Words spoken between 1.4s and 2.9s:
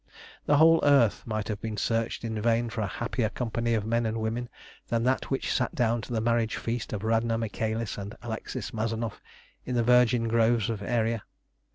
have been searched in vain for a